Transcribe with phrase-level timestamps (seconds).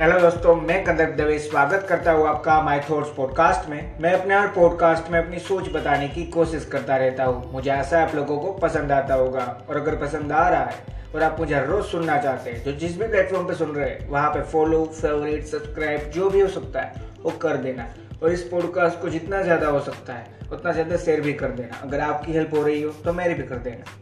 [0.00, 4.34] Hello दोस्तों, मैं कंदर्प दवे स्वागत करता हूँ आपका माई थॉट्स पॉडकास्ट में। मैं अपने
[4.34, 8.36] हर पॉडकास्ट में अपनी सोच बताने की कोशिश करता रहता हूँ। मुझे ऐसा आप लोगों
[8.38, 11.84] को पसंद आता होगा। और अगर पसंद आ रहा है और आप मुझे हर रोज
[11.86, 15.44] सुनना चाहते हैं तो जिस भी प्लेटफॉर्म पे सुन रहे हैं, वहाँ पे फॉलो फेवरेट
[15.46, 17.88] सब्सक्राइब जो भी हो सकता है, वो कर देना।
[18.22, 21.80] और इस पॉडकास्ट को जितना ज़्यादा हो सकता है, उतना ज़्यादा शेयर भी कर देना।
[21.82, 23.96] अगर आपकी हेल्प हो रही हो तो मेरी भी कर देना।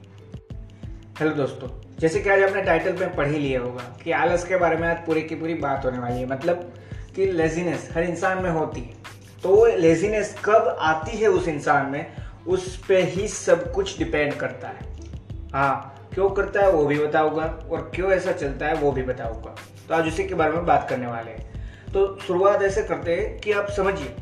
[1.17, 4.57] हेलो दोस्तों, जैसे कि आज आपने टाइटल में पढ़ ही लिया होगा कि आलस के
[4.57, 6.74] बारे में आज पूरी की पूरी बात होने वाली है। मतलब
[7.16, 8.95] कि लेजीनेस हर इंसान में होती है।
[9.43, 12.07] तो वो लेजीनेस कब आती है उस इंसान में?
[12.47, 14.97] उस पे ही सब कुछ डिपेंड करता है।
[15.55, 19.55] हाँ क्यों करता है वो भी बताऊँगा और क्यों ऐसा चलता है वो भी बताऊँगा।
[19.88, 23.38] तो आज उसी के बारे में बात करने वाले हैं। तो शुरुआत ऐसे करते हैं
[23.38, 24.15] कि आप समझिए,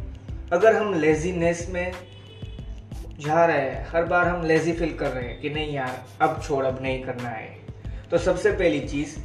[0.52, 1.93] अगर हम लेजीनेस में
[3.20, 6.41] जा रहे हैं, हर बार हम लेजी फील कर रहे हैं कि नहीं यार, अब
[6.42, 7.48] छोड़, अब नहीं करना है।
[8.10, 9.16] तो सबसे पहली चीज़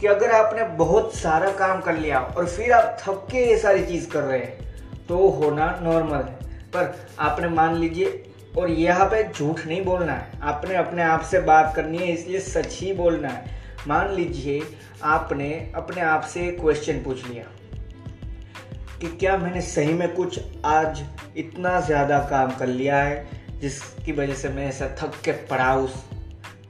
[0.00, 3.84] कि अगर आपने बहुत सारा काम कर लिया और फिर आप थक के ये सारी
[3.86, 6.34] चीज़ कर रहे हैं तो होना नॉर्मल है।
[6.68, 8.22] पर आपने मान लीजिए,
[8.58, 12.40] और यहाँ पे झूठ नहीं बोलना है, आपने अपने आप से बात करनी है, इसलिए
[12.40, 13.56] सच ही बोलना है।
[13.88, 14.62] मान लीजिए,
[15.04, 17.44] आपने अपने आप से क्वेश्चन पूछ लिया
[19.00, 21.02] कि क्या मैंने सही में कुछ आज
[21.36, 23.26] इतना ज़्यादा काम कर लिया है?
[23.60, 25.94] जिसकी वजह से मैं ऐसा थक के पड़ा उस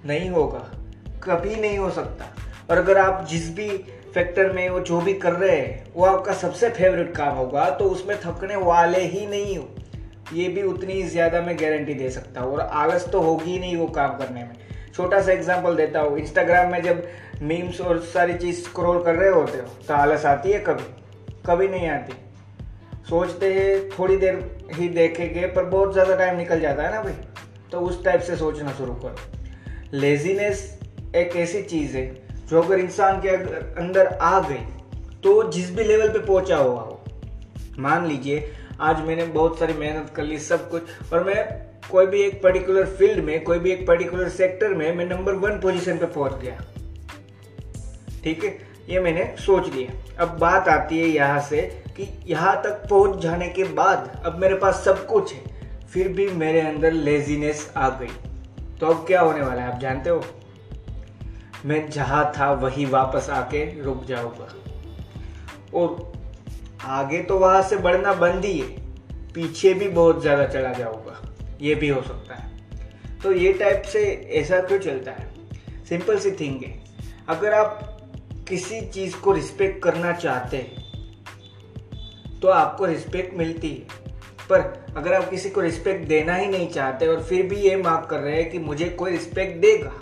[0.07, 0.59] नहीं होगा,
[1.25, 2.27] कभी नहीं हो सकता।
[2.71, 3.69] और अगर आप जिस भी
[4.15, 7.85] फैक्टर में वो जो भी कर रहे हैं, वो आपका सबसे फेवरेट काम होगा तो
[7.87, 9.69] उसमें थकने वाले ही नहीं हो।
[10.33, 13.77] ये भी उतनी ज़्यादा मैं गारंटी दे सकता हूँ। और आलस तो होगी ही नहीं
[13.77, 14.57] वो काम करने में।
[14.95, 17.07] छोटा सा एग्जांपल देता हूँ। इंस्टाग्राम में जब
[17.43, 20.85] मीम्स और सारी चीज़ स्क्रॉल कर रहे होते हो तो आलस आती है कभी?
[21.47, 22.13] कभी नहीं आती।
[23.09, 27.13] सोचते हैं, थोड़ी देर ही देखेंगे, पर बहुत ज़्यादा टाइम निकल जाता है ना भाई।
[27.73, 30.63] तो उस टाइप से सोचना शुरू करो। लेजीनेस
[31.17, 32.07] एक ऐसी चीज़ है,
[32.47, 33.29] जो अगर इंसान के
[33.81, 34.65] अंदर आ गई
[35.23, 37.01] तो जिस भी लेवल पे पहुँचा हुआ हो।
[37.79, 41.45] मान लीजिए, आज मैंने बहुत सारी मेहनत कर ली, सब कुछ, और मैं
[41.91, 45.59] कोई भी एक पर्टिकुलर फ़ील्ड में, कोई भी एक पर्टिकुलर सेक्टर में, मैं नंबर वन
[45.61, 46.61] पोजीशन पे पहुँच गया।
[48.25, 48.51] ठीक है?
[48.89, 51.61] ये मैंने सोच लिया अब बात आती है यहाँ से
[51.97, 55.41] कि यहाँ तक पहुँच जाने के बाद अब मेरे पास सब कुछ है।
[55.87, 58.09] फिर भी मेरे अंदर लेजीनेस आ गई।
[58.81, 60.25] तो अब क्या होने वाला है, आप जानते हो?
[61.67, 64.49] मैं जहाँ था वही वापस आके रुक जाऊँगा।
[65.75, 66.13] और
[66.87, 68.69] आगे तो वहाँ से बढ़ना बंद ही है।
[69.35, 71.21] पीछे भी बहुत ज़्यादा चला जाऊँगा।
[71.61, 74.05] ये भी हो सकता है। तो ये टाइप से
[74.35, 75.29] ऐसा क्यों चलता है?
[75.89, 76.75] सिंपल सी थिंग है।
[77.29, 77.98] अगर आप
[78.49, 83.87] किसी चीज़ को रिस्पेक्ट करना चाहते हैं तो आपको रिस्पेक्ट मिलती है।
[84.51, 84.61] पर
[84.97, 88.19] अगर आप किसी को रिस्पेक्ट देना ही नहीं चाहते और फिर भी ये मांग कर
[88.19, 89.93] रहे हैं कि मुझे कोई रिस्पेक्ट देगा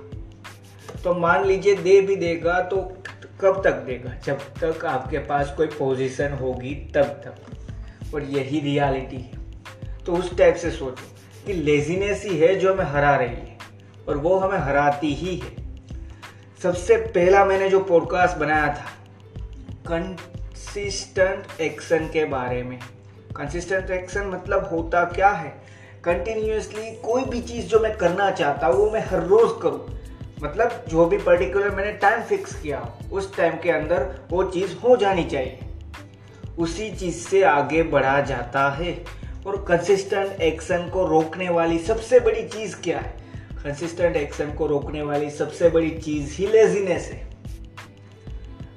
[1.04, 2.76] तो मान लीजिए दे भी देगा तो
[3.40, 4.14] कब तक देगा?
[4.24, 9.34] जब तक आपके पास कोई पोजीशन होगी, तब तक। और यही रियलिटी है।
[10.06, 13.58] तो उस टाइप से सोचो कि लेजीनेस ही है जो हमें हरा रही है,
[14.08, 15.65] और वो हमें हराती ही है।
[16.66, 18.92] सबसे पहला मैंने जो पॉडकास्ट बनाया था
[19.88, 22.78] कंसिस्टेंट एक्शन के बारे में।
[23.36, 25.62] कंसिस्टेंट एक्शन मतलब होता क्या है?
[26.04, 30.00] कंटिन्यूसली कोई भी चीज़ जो मैं करना चाहता हूँ, वो मैं हर रोज़ करूँ।
[30.42, 34.96] मतलब जो भी पर्टिकुलर मैंने टाइम फिक्स किया, उस टाइम के अंदर वो चीज़ हो
[34.96, 35.60] जानी चाहिए।
[36.58, 39.04] उसी चीज़ से आगे बढ़ा जाता है।
[39.46, 43.25] और कंसिस्टेंट एक्शन को रोकने वाली सबसे बड़ी चीज़ क्या है?
[43.66, 47.24] कंसिस्टेंट एक्शन को रोकने वाली सबसे बड़ी चीज़ ही लेजीनेस है।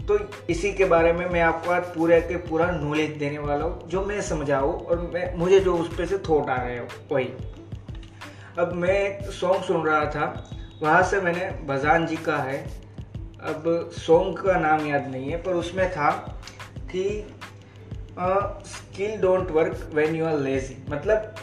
[0.07, 0.17] तो
[0.49, 4.03] इसी के बारे में मैं आपको आज पूरे के पूरा नॉलेज देने वाला हूँ, जो
[4.05, 7.27] मैं समझाऊँ और मैं, मुझे जो उस पर से थॉट आ रहे हो, वही।
[8.59, 10.25] अब मैं सॉन्ग सुन रहा था,
[10.81, 12.57] वहाँ से मैंने भजान जी का है।
[13.43, 16.11] अब सॉन्ग का नाम याद नहीं है, पर उसमें था
[16.91, 17.03] कि
[18.19, 21.35] skill don't work when you are lazy मतलब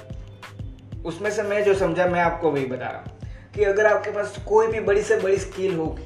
[1.06, 3.14] उसमें से मैं जो समझा, मैं आपको वही बता रहा हूँ।
[3.56, 6.02] कि अगर आपके पास कोई भी बड़ी से बड़ी स्किल होगी,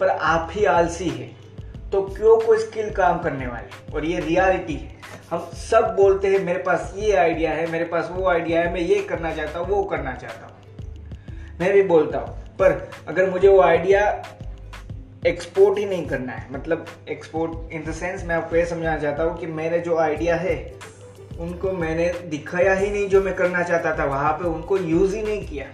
[0.00, 1.30] पर आप ही आलसी है
[1.92, 3.94] तो क्यों कोई स्किल काम करने वाले?
[3.94, 5.00] और ये रियलिटी है।
[5.30, 8.80] हम सब बोलते हैं, मेरे पास ये आइडिया है, मेरे पास वो आइडिया है, मैं
[8.80, 13.48] ये करना चाहता हूँ, वो करना चाहता हूँ। मैं भी बोलता हूँ, पर अगर मुझे
[13.48, 14.06] वो आइडिया
[15.26, 19.22] एक्सपोर्ट ही नहीं करना है मतलब एक्सपोर्ट इन द सेंस मैं आपको ये समझाना चाहता
[19.22, 20.56] हूँ कि मेरे जो आइडिया है,
[21.40, 25.22] उनको मैंने दिखाया ही नहीं जो मैं करना चाहता था, वहाँ पे उनको यूज़ ही
[25.22, 25.66] नहीं किया।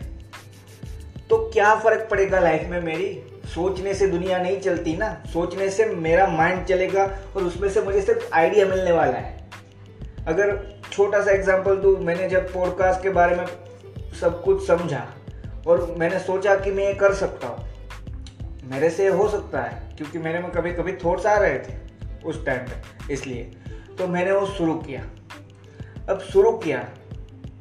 [1.30, 3.06] तो क्या फ़र्क पड़ेगा लाइफ में मेरी?
[3.54, 7.04] सोचने से दुनिया नहीं चलती ना। सोचने से मेरा माइंड चलेगा
[7.36, 9.36] और उसमें से मुझे सिर्फ़ आइडिया मिलने वाला है।
[10.26, 10.56] अगर
[10.92, 13.46] छोटा सा एग्ज़ाम्पल दू, मैंने जब पॉडकास्ट के बारे में
[14.20, 15.06] सब कुछ समझा
[15.66, 17.66] और मैंने सोचा कि मैं ये कर सकता हूँ,
[18.64, 21.76] मेरे से हो सकता है, क्योंकि मेरे में कभी कभी थॉट्स आ रहे थे
[22.25, 23.42] उस टाइम पे, इसलिए।
[23.98, 25.04] तो मैंने वो शुरू किया।
[26.08, 26.78] अब शुरू किया,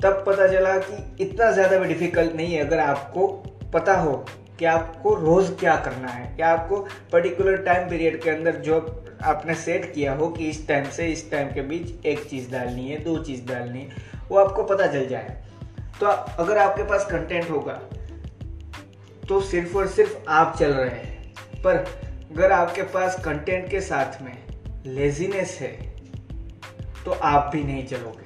[0.03, 3.27] तब पता चला कि इतना ज़्यादा भी डिफ़िकल्ट नहीं है। अगर आपको
[3.73, 4.13] पता हो
[4.59, 6.77] कि आपको रोज़ क्या करना है, या आपको
[7.11, 8.79] पर्टिकुलर टाइम पीरियड के अंदर जो
[9.23, 12.87] आपने सेट किया हो कि इस टाइम से इस टाइम के बीच एक चीज़ डालनी
[12.89, 13.89] है, दो चीज़ डालनी है,
[14.29, 15.43] वो आपको पता चल जाए।
[15.99, 17.73] तो अगर आपके पास कंटेंट होगा
[19.23, 21.33] तो सिर्फ़ और सिर्फ़ आप चल रहे हैं।
[21.63, 21.77] पर
[22.31, 24.37] अगर आपके पास कंटेंट के साथ में
[24.85, 25.71] लेजीनेस है
[27.05, 28.25] तो आप भी नहीं चलोगे।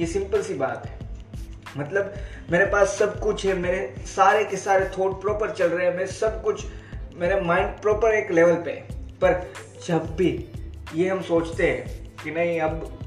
[0.00, 0.95] ये सिंपल सी बात है।
[1.76, 2.14] मतलब
[2.50, 6.06] मेरे पास सब कुछ है, मेरे सारे के सारे थॉट प्रॉपर चल रहे हैं, मैं
[6.06, 6.64] सब कुछ,
[7.14, 8.72] मेरा माइंड प्रॉपर एक लेवल पे
[9.22, 9.52] पर
[9.86, 10.48] जब भी
[10.94, 12.98] ये हम सोचते हैं कि नहीं, अब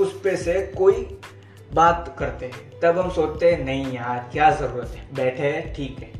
[0.00, 1.18] उस पे से कोई
[1.72, 5.14] बात करते हैं, तब हम सोचते हैं, नहीं यार, क्या ज़रूरत है?
[5.14, 6.10] बैठे हैं, ठीक है।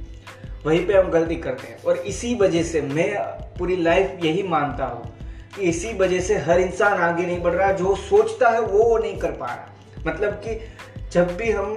[0.67, 3.17] वहीं पे हम गलती करते हैं। और इसी वजह से मैं
[3.59, 5.15] पूरी लाइफ यही मानता हूँ
[5.57, 9.19] कि इसी वजह से हर इंसान आगे नहीं बढ़ रहा, जो सोचता है वो नहीं
[9.19, 9.76] कर पा रहा।
[10.07, 10.61] मतलब कि
[11.13, 11.75] जब भी हम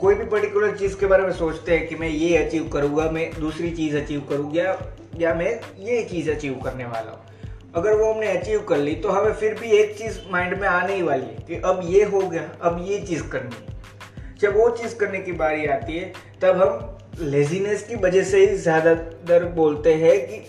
[0.00, 3.30] कोई भी पर्टिकुलर चीज़ के बारे में सोचते हैं कि मैं ये अचीव करूँगा, मैं
[3.40, 4.76] दूसरी चीज़ अचीव करूँगा,
[5.18, 9.08] या मैं ये चीज़ अचीव करने वाला हूँ। अगर वो हमने अचीव कर ली तो
[9.08, 12.20] हमें फिर भी एक चीज़ माइंड में आने ही वाली है कि अब ये हो
[12.20, 16.12] गया, अब ये चीज़ करनी है। जब वो चीज़ करने की बारी आती है,
[16.42, 20.44] तब हम लेजीनेस की वजह से ही ज़्यादातर बोलते हैं कि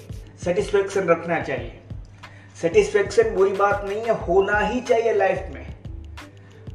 [0.45, 1.79] सेटिस्फेक्शन रखना चाहिए।
[2.61, 5.70] सेटिस्फेक्शन बुरी बात नहीं है, होना ही चाहिए लाइफ में।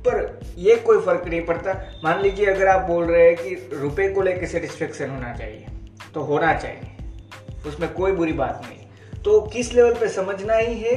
[0.06, 1.72] पर ये कोई फ़र्क नहीं पड़ता।
[2.04, 5.66] मान लीजिए अगर आप बोल रहे हैं कि रुपए को लेकर सेटिस्फेक्शन होना चाहिए
[6.14, 6.92] तो होना चाहिए।
[7.66, 10.96] उसमें कोई बुरी बात नहीं। तो किस लेवल पे समझना ही है,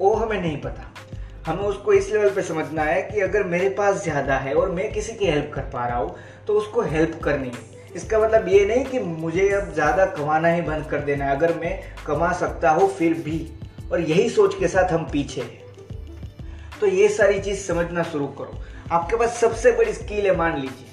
[0.00, 0.90] वो हमें नहीं पता।
[1.46, 4.92] हमें उसको इस लेवल पे समझना है कि अगर मेरे पास ज़्यादा है और मैं
[4.92, 6.14] किसी की हेल्प कर पा रहा हूँ
[6.46, 10.60] तो उसको हेल्प करनी है। इसका मतलब ये नहीं कि मुझे अब ज़्यादा कमाना ही
[10.62, 13.46] बंद कर देना है। अगर मैं कमा सकता हूँ, फिर भी।
[13.92, 15.63] और यही सोच के साथ हम पीछे हैं।
[16.80, 18.62] तो ये सारी चीज़ समझना शुरू करो।
[18.92, 20.90] आपके पास सबसे बड़ी स्किल है, मान लीजिए।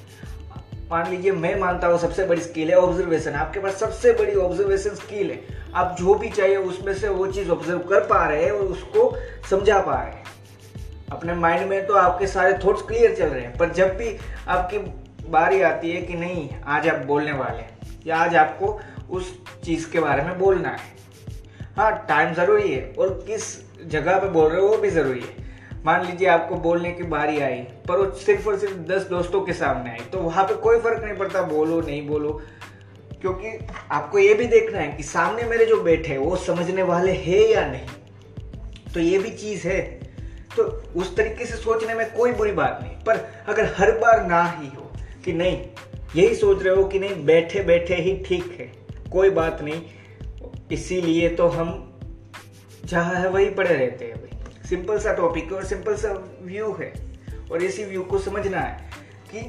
[0.91, 4.95] मान लीजिए, मैं मानता हूँ सबसे बड़ी स्किल है ऑब्जर्वेशन आपके पास सबसे बड़ी ऑब्जर्वेशन
[4.95, 5.39] स्किल है।
[5.75, 9.13] आप जो भी चाहिए, उसमें से वो चीज़ ऑब्ज़र्व कर पा रहे हैं और उसको
[9.49, 10.23] समझा पा रहे हैं।
[11.11, 14.17] अपने माइंड में तो आपके सारे थॉट्स क्लियर चल रहे हैं, पर जब भी
[14.47, 14.77] आपकी
[15.29, 18.79] बारी आती है कि नहीं, आज आप बोलने वाले हैं, या आज आपको
[19.09, 19.33] उस
[19.63, 20.89] चीज़ के बारे में बोलना है।
[21.77, 23.43] हाँ टाइम ज़रूरी है और किस
[23.87, 25.50] जगह पे बोल रहे हो वो भी ज़रूरी है।
[25.85, 29.53] मान लीजिए आपको बोलने की बारी आई, पर वो सिर्फ़ और सिर्फ़ दस दोस्तों के
[29.53, 32.41] सामने आई तो वहाँ पे कोई फ़र्क नहीं पड़ता, बोलो, नहीं बोलो।
[33.21, 33.57] क्योंकि
[33.91, 37.65] आपको ये भी देखना है कि सामने मेरे जो बैठे वो समझने वाले हैं या
[37.67, 37.87] नहीं।
[38.93, 39.81] तो ये भी चीज़ है।
[40.57, 40.63] तो
[40.95, 43.17] उस तरीके से सोचने में कोई बुरी बात नहीं। पर
[43.47, 44.91] अगर हर बार ना ही हो
[45.25, 45.65] कि नहीं,
[46.15, 48.71] यही सोच रहे हो कि नहीं, बैठे बैठे ही ठीक है,
[49.11, 49.81] कोई बात नहीं।
[50.71, 51.99] इसीलिए तो हम
[52.85, 54.30] जहाँ है वही पड़े रहते हैं
[54.71, 56.09] सिंपल सा टॉपिक है और सिंपल सा
[56.41, 56.93] व्यू है।
[57.51, 58.89] और इसी व्यू को समझना है
[59.31, 59.39] कि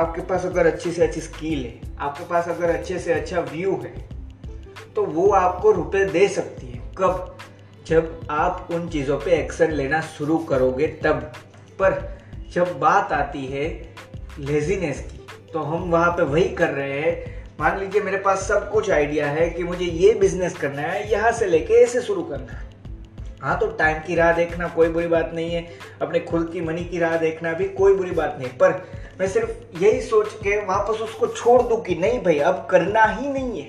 [0.00, 3.74] आपके पास अगर अच्छी से अच्छी स्किल है, आपके पास अगर अच्छे से अच्छा व्यू
[3.76, 3.92] है
[4.94, 7.36] तो वो आपको रुपए दे सकती है। कब?
[7.86, 11.20] जब आप उन चीज़ों पे एक्शन लेना शुरू करोगे तब।
[11.78, 12.00] पर
[12.52, 13.68] जब बात आती है
[14.38, 18.70] लेजीनेस की तो हम वहाँ पे वही कर रहे हैं। मान लीजिए मेरे पास सब
[18.72, 22.52] कुछ आइडिया है कि मुझे ये बिज़नेस करना है, यहाँ से लेके ऐसे शुरू करना
[22.52, 22.69] है।
[23.40, 25.66] हाँ तो टाइम की राह देखना कोई बुरी बात नहीं है।
[26.02, 28.72] अपने खुद की मनी की राह देखना भी कोई बुरी बात नहीं पर
[29.20, 33.28] मैं सिर्फ़ यही सोच के वापस उसको छोड़ दूँ कि नहीं भाई, अब करना ही
[33.28, 33.68] नहीं है।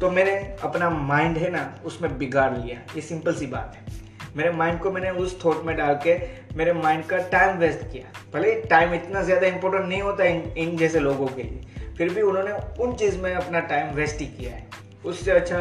[0.00, 4.02] तो मैंने अपना माइंड है ना, उसमें बिगाड़ लिया। ये सिंपल सी बात है।
[4.36, 6.16] मेरे माइंड को मैंने उस थॉट में डाल के
[6.56, 10.76] मेरे माइंड का टाइम वेस्ट किया। भले टाइम इतना ज़्यादा इंपॉर्टेंट नहीं होता इन इन
[10.76, 11.60] जैसे लोगों के लिए,
[11.98, 14.66] फिर भी उन्होंने उन चीज़ में अपना टाइम वेस्ट ही किया है।
[15.04, 15.58] उससे अच्छा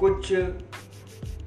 [0.00, 0.32] कुछ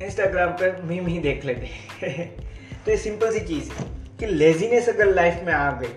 [0.03, 1.67] इंस्टाग्राम पर मीम ही देख लेते
[2.85, 3.85] तो ये सिंपल सी चीज़ है
[4.19, 5.87] कि लेजीनेस अगर लाइफ में आ गई,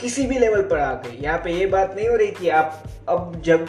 [0.00, 2.82] किसी भी लेवल पर आ गई, यहाँ पे ये बात नहीं हो रही कि आप
[3.08, 3.68] अब जब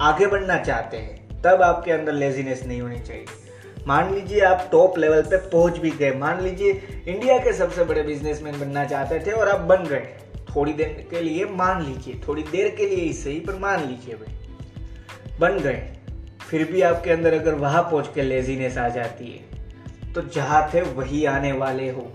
[0.00, 3.24] आगे बढ़ना चाहते हैं, तब आपके अंदर लेजीनेस नहीं होनी चाहिए।
[3.86, 6.72] मान लीजिए आप टॉप लेवल पे पहुँच भी गए। मान लीजिए
[7.08, 10.06] इंडिया के सबसे बड़े बिजनेसमैन बनना चाहते थे और आप बन गए
[10.56, 14.14] थोड़ी देर के लिए मान लीजिए, थोड़ी देर के लिए ही सही, पर मान लीजिए
[14.14, 14.34] भाई,
[15.40, 15.97] बन गए।
[16.48, 20.80] फिर भी आपके अंदर अगर वहाँ पहुँच के लेजीनेस आ जाती है तो जहाँ थे
[20.80, 22.12] वही आने वाले हो।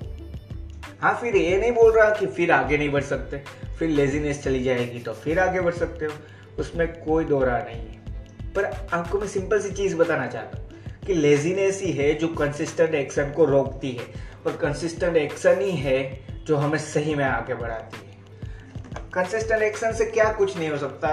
[1.01, 3.37] हाँ फिर ये नहीं बोल रहा कि फिर आगे नहीं बढ़ सकते,
[3.79, 6.11] फिर लेजीनेस चली जाएगी तो फिर आगे बढ़ सकते हो,
[6.59, 11.13] उसमें कोई दो नहीं है। पर आपको मैं सिंपल सी चीज़ बताना चाहता हूँ कि
[11.13, 14.05] लेजीनेस ही है जो कंसिस्टेंट एक्शन को रोकती है,
[14.45, 20.05] और कंसिस्टेंट एक्शन ही है जो हमें सही में आगे बढ़ाती है। कंसिस्टेंट एक्शन से
[20.05, 21.09] क्या कुछ नहीं हो सकता,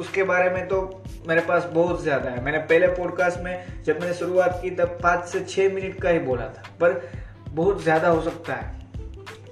[0.00, 4.14] उसके बारे में तो मेरे पास बहुत ज़्यादा है। मैंने पहले पॉडकास्ट में जब मैंने
[4.14, 7.10] शुरुआत की, तब पाँच से छः मिनट का ही बोला था, पर
[7.48, 8.80] बहुत ज़्यादा हो सकता है।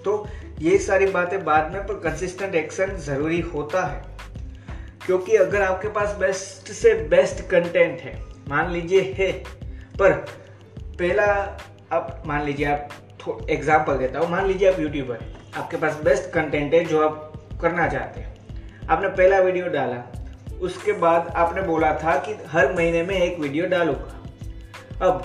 [0.05, 0.27] तो
[0.61, 4.03] ये सारी बातें बाद में, पर कंसिस्टेंट एक्शन ज़रूरी होता है।
[5.07, 8.15] क्योंकि अगर आपके पास बेस्ट से बेस्ट कंटेंट है,
[8.49, 9.33] मान लीजिए है,
[9.99, 10.13] पर
[10.99, 11.25] पहला
[11.93, 12.89] आप, मान लीजिए आप
[13.51, 15.19] एग्ज़ाम्पल देता हूँ, मान लीजिए आप यूट्यूबर
[15.57, 20.03] आपके पास बेस्ट कंटेंट है जो आप करना चाहते हैं। आपने पहला वीडियो डाला
[20.59, 25.23] उसके बाद आपने बोला था कि हर महीने में एक वीडियो डालूँगा अब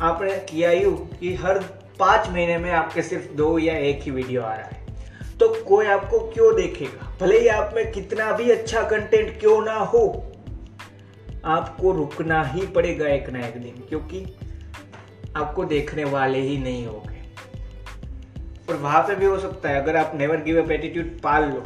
[0.00, 1.58] आपने किया यूँ कि हर
[1.98, 4.82] पाँच महीने में आपके सिर्फ़ दो या एक ही वीडियो आ रहा है।
[5.38, 7.12] तो कोई आपको क्यों देखेगा?
[7.20, 10.32] भले ही आप में कितना भी अच्छा कंटेंट क्यों ना हो,
[11.44, 14.24] आपको रुकना ही पड़ेगा एक ना एक दिन, क्योंकि
[15.36, 17.22] आपको देखने वाले ही नहीं होंगे।
[18.68, 21.62] और वहाँ पे भी हो सकता है, अगर आप नेवर गिव अप एटीट्यूड पाल लो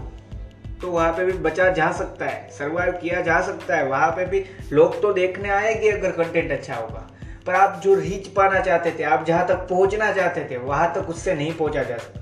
[0.82, 4.26] तो वहाँ पे भी बचा जा सकता है सर्वाइव किया जा सकता है। वहाँ पे
[4.26, 7.10] भी लोग तो देखने आएँगे अगर कंटेंट अच्छा होगा।
[7.46, 11.00] पर आप जो रीच पाना चाहते थे, आप जहाँ तक पहुँचना चाहते थे, वहाँ तक
[11.00, 12.18] उससे नहीं पहुँचा जा सकता।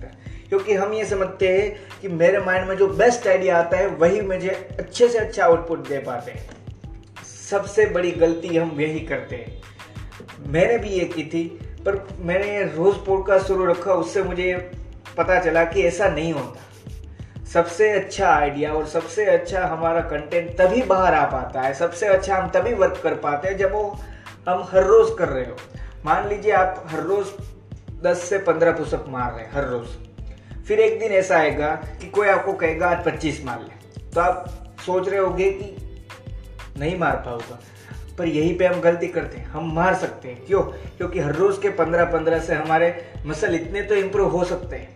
[0.49, 4.21] क्योंकि हम ये समझते हैं कि मेरे माइंड में जो बेस्ट आइडिया आता है, वही
[4.21, 4.49] मुझे
[4.79, 6.51] अच्छे से अच्छा आउटपुट दे पाते हैं।
[7.51, 9.63] सबसे बड़ी गलती हम यही करते हैं।
[10.47, 11.45] मैंने भी ये की थी,
[11.87, 14.71] पर मैंने रोज पॉडकास्ट शुरू रखा, उससे मुझे
[15.17, 16.61] पता चला कि ऐसा नहीं होता।
[17.57, 22.37] सबसे अच्छा आइडिया और सबसे अच्छा हमारा कंटेंट तभी बाहर आ पाता है, सबसे अच्छा
[22.37, 24.01] हम तभी वर्क कर पाते हैं जब वो
[24.49, 25.57] हम हर रोज कर रहे हो।
[26.05, 27.27] मान लीजिए आप हर रोज
[28.03, 29.87] 10 से 15 पुशअप मार रहे हैं हर रोज।
[30.67, 34.45] फिर एक दिन ऐसा आएगा कि कोई आपको कहेगा, आज 25 मार ले। तो आप
[34.87, 35.99] सोच रहे होगे कि
[36.79, 37.59] नहीं मार पाऊँगा।
[38.19, 40.63] पर यहीं पे हम गलती करते हैं, हम मार सकते हैं। क्यों?
[40.97, 42.95] क्योंकि हर रोज के 15 15 से हमारे
[43.27, 44.95] मसल इतने तो इम्प्रूव हो सकते हैं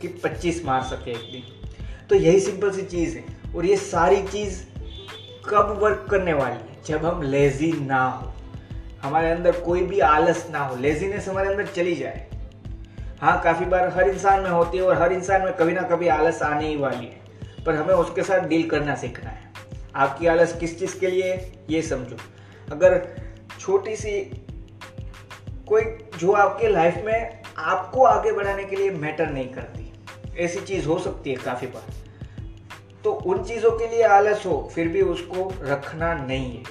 [0.00, 1.59] कि 25 मार सके एक दिन।
[2.10, 3.24] तो यही सिंपल सी चीज़ है।
[3.56, 4.64] और ये सारी चीज़
[5.48, 6.78] कब वर्क करने वाली है?
[6.86, 8.32] जब हम लेजी ना हो।
[9.02, 12.30] हमारे अंदर कोई भी आलस ना हो। लेजीनेस हमारे अंदर चली जाए।
[13.20, 16.08] हाँ काफ़ी बार हर इंसान में होती है और हर इंसान में कभी ना कभी
[16.08, 17.20] आलस आने ही वाली है।
[17.64, 19.52] पर हमें उसके साथ डील करना सीखना है।
[19.96, 22.16] आपकी आलस किस चीज़ के लिए ये समझो।
[22.72, 23.08] अगर
[23.60, 24.44] छोटी सी
[25.68, 25.82] कोई
[26.18, 29.89] जो आपके लाइफ में आपको आगे बढ़ाने के लिए मैटर नहीं करती
[30.38, 31.82] ऐसी चीज़ हो सकती है काफ़ी बार।
[33.04, 36.62] तो उन चीज़ों के लिए आलस हो, फिर भी उसको रखना नहीं है।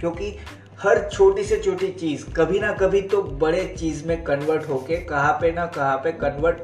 [0.00, 0.36] क्योंकि
[0.78, 5.32] हर छोटी से छोटी चीज़, कभी ना कभी तो बड़े चीज़ में कन्वर्ट होके, कहाँ
[5.32, 6.56] पे ना कहाँ पे कन्वर्ट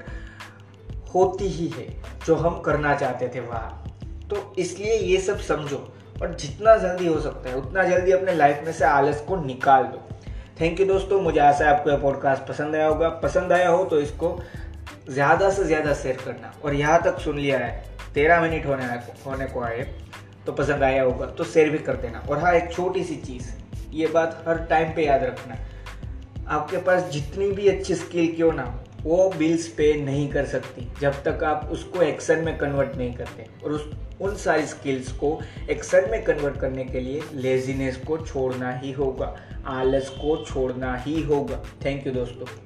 [1.14, 3.98] होती ही है, जो हम करना चाहते थे वहाँ।
[4.30, 8.62] तो इसलिए ये सब समझो, और जितना जल्दी हो सकता है, उतना जल्दी अपने लाइफ
[8.64, 10.02] में से आलस को निकाल दो।
[10.60, 13.84] थैंक यू दोस्तों, मुझे आशा है आपको यह पॉडकास्ट पसंद आया होगा। पसंद आया हो
[13.84, 14.40] तो इसको
[15.08, 17.84] ज़्यादा से ज़्यादा शेयर करना। और यहाँ तक सुन लिया है,
[18.14, 18.84] तेरह मिनट होने
[19.26, 19.86] होने को आए
[20.46, 23.50] तो पसंद आया होगा तो शेयर भी कर देना। और हाँ एक छोटी सी चीज़,
[23.92, 25.56] ये बात हर टाइम पे याद रखना।
[26.48, 30.88] आपके पास जितनी भी अच्छी स्किल क्यों ना हो वो बिल्स पे नहीं कर सकती,
[31.00, 35.38] जब तक आप उसको एक्शन में कन्वर्ट नहीं करते। और उस, उन सारी स्किल्स को
[35.70, 39.34] एक्शन में कन्वर्ट करने के लिए लेजीनेस को छोड़ना ही होगा,
[39.68, 42.65] आलस को छोड़ना ही होगा। थैंक यू दोस्तों।